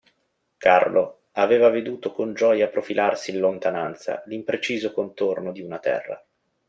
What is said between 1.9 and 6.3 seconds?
con gioia profilarsi in lontananza l'impreciso contorno di una terra.